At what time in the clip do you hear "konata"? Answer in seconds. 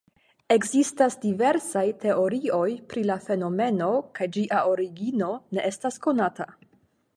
6.09-6.53